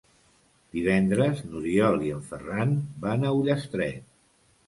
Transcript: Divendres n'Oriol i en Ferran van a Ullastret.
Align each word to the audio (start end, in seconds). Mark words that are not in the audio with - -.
Divendres 0.75 1.43
n'Oriol 1.49 2.07
i 2.07 2.09
en 2.15 2.25
Ferran 2.31 2.73
van 3.05 3.27
a 3.27 3.35
Ullastret. 3.43 4.03